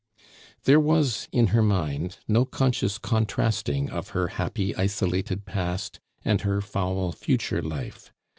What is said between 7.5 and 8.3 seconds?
life.